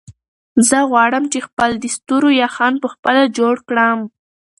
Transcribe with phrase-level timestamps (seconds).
[0.67, 3.99] زه غواړم چې خپل د ستورو یخن په خپله جوړ کړم.